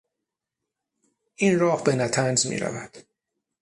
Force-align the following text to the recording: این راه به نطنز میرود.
این 1.35 1.59
راه 1.59 1.83
به 1.83 1.95
نطنز 1.95 2.47
میرود. 2.47 2.97